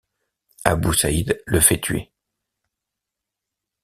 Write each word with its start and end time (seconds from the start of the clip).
Abu 0.63 0.93
Saïd 0.95 1.43
le 1.45 1.59
fait 1.59 1.79
tuer. 1.79 2.11